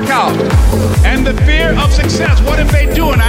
[0.00, 0.38] work out.
[1.04, 2.40] And the fear of success.
[2.42, 3.27] What if they do and I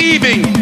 [0.00, 0.59] leaving.